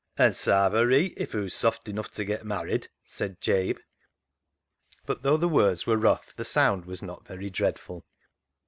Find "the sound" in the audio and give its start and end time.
6.35-6.85